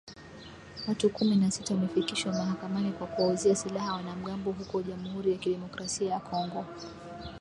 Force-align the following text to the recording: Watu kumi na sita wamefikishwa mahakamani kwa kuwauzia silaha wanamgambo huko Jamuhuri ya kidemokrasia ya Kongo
Watu 0.87 1.09
kumi 1.09 1.35
na 1.35 1.51
sita 1.51 1.73
wamefikishwa 1.73 2.33
mahakamani 2.33 2.91
kwa 2.91 3.07
kuwauzia 3.07 3.55
silaha 3.55 3.93
wanamgambo 3.93 4.51
huko 4.51 4.81
Jamuhuri 4.81 5.31
ya 5.31 5.37
kidemokrasia 5.37 6.11
ya 6.11 6.19
Kongo 6.19 6.65